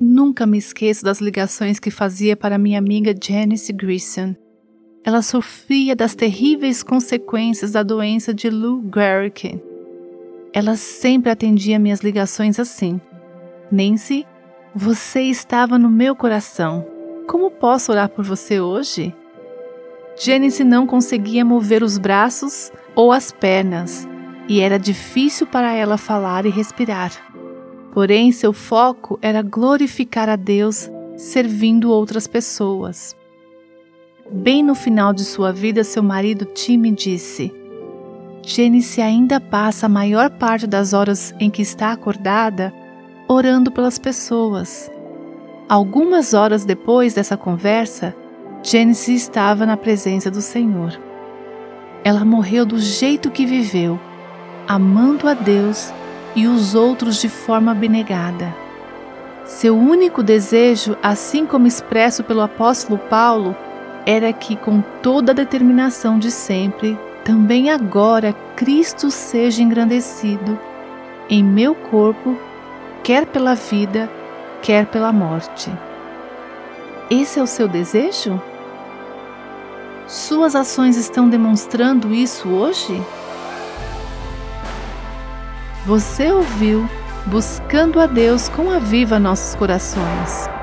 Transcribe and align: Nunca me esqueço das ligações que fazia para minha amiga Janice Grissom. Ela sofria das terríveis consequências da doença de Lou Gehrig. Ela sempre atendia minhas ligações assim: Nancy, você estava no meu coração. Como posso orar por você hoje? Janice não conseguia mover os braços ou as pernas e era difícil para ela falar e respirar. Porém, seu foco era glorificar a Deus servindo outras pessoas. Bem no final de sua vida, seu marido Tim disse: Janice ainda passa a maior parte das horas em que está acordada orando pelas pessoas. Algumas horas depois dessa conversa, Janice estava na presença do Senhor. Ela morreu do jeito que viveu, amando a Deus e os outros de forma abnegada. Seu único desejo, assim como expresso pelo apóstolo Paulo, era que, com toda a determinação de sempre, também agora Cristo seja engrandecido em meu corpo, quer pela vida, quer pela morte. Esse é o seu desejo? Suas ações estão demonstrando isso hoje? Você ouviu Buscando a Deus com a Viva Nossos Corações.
Nunca 0.00 0.46
me 0.46 0.56
esqueço 0.56 1.04
das 1.04 1.20
ligações 1.20 1.78
que 1.78 1.90
fazia 1.90 2.34
para 2.34 2.56
minha 2.56 2.78
amiga 2.78 3.14
Janice 3.14 3.70
Grissom. 3.70 4.34
Ela 5.04 5.20
sofria 5.20 5.94
das 5.94 6.14
terríveis 6.14 6.82
consequências 6.82 7.72
da 7.72 7.82
doença 7.82 8.32
de 8.32 8.48
Lou 8.48 8.82
Gehrig. 8.82 9.62
Ela 10.54 10.74
sempre 10.74 11.30
atendia 11.30 11.78
minhas 11.78 12.00
ligações 12.00 12.58
assim: 12.58 12.98
Nancy, 13.70 14.26
você 14.74 15.20
estava 15.20 15.78
no 15.78 15.90
meu 15.90 16.16
coração. 16.16 16.86
Como 17.28 17.50
posso 17.50 17.92
orar 17.92 18.08
por 18.08 18.24
você 18.24 18.58
hoje? 18.58 19.14
Janice 20.18 20.64
não 20.64 20.86
conseguia 20.86 21.44
mover 21.44 21.82
os 21.82 21.98
braços 21.98 22.72
ou 22.94 23.12
as 23.12 23.30
pernas 23.30 24.08
e 24.48 24.60
era 24.60 24.78
difícil 24.78 25.46
para 25.46 25.74
ela 25.74 25.98
falar 25.98 26.46
e 26.46 26.50
respirar. 26.50 27.29
Porém, 27.92 28.30
seu 28.30 28.52
foco 28.52 29.18
era 29.20 29.42
glorificar 29.42 30.28
a 30.28 30.36
Deus 30.36 30.90
servindo 31.16 31.90
outras 31.90 32.26
pessoas. 32.26 33.16
Bem 34.30 34.62
no 34.62 34.74
final 34.74 35.12
de 35.12 35.24
sua 35.24 35.52
vida, 35.52 35.82
seu 35.82 36.02
marido 36.02 36.44
Tim 36.44 36.94
disse: 36.94 37.52
Janice 38.42 39.02
ainda 39.02 39.40
passa 39.40 39.86
a 39.86 39.88
maior 39.88 40.30
parte 40.30 40.66
das 40.66 40.92
horas 40.92 41.34
em 41.40 41.50
que 41.50 41.62
está 41.62 41.92
acordada 41.92 42.72
orando 43.28 43.70
pelas 43.70 43.98
pessoas. 43.98 44.90
Algumas 45.68 46.34
horas 46.34 46.64
depois 46.64 47.14
dessa 47.14 47.36
conversa, 47.36 48.14
Janice 48.62 49.14
estava 49.14 49.64
na 49.64 49.76
presença 49.76 50.30
do 50.30 50.40
Senhor. 50.40 50.98
Ela 52.02 52.24
morreu 52.24 52.64
do 52.64 52.78
jeito 52.78 53.30
que 53.30 53.46
viveu, 53.46 54.00
amando 54.66 55.28
a 55.28 55.34
Deus 55.34 55.92
e 56.34 56.46
os 56.46 56.74
outros 56.74 57.20
de 57.20 57.28
forma 57.28 57.72
abnegada. 57.72 58.54
Seu 59.44 59.76
único 59.76 60.22
desejo, 60.22 60.96
assim 61.02 61.44
como 61.44 61.66
expresso 61.66 62.22
pelo 62.22 62.40
apóstolo 62.40 62.98
Paulo, 62.98 63.56
era 64.06 64.32
que, 64.32 64.56
com 64.56 64.80
toda 65.02 65.32
a 65.32 65.34
determinação 65.34 66.18
de 66.18 66.30
sempre, 66.30 66.98
também 67.24 67.70
agora 67.70 68.32
Cristo 68.56 69.10
seja 69.10 69.62
engrandecido 69.62 70.58
em 71.28 71.44
meu 71.44 71.74
corpo, 71.74 72.36
quer 73.04 73.24
pela 73.26 73.54
vida, 73.54 74.10
quer 74.62 74.86
pela 74.86 75.12
morte. 75.12 75.70
Esse 77.08 77.38
é 77.38 77.42
o 77.42 77.46
seu 77.46 77.68
desejo? 77.68 78.40
Suas 80.06 80.56
ações 80.56 80.96
estão 80.96 81.28
demonstrando 81.28 82.12
isso 82.12 82.48
hoje? 82.48 83.00
Você 85.86 86.30
ouviu 86.30 86.86
Buscando 87.26 88.00
a 88.00 88.06
Deus 88.06 88.48
com 88.48 88.70
a 88.70 88.78
Viva 88.78 89.18
Nossos 89.18 89.54
Corações. 89.54 90.59